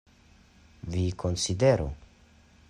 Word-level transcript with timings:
Vi 0.95 1.03
konsideru! 1.11 1.87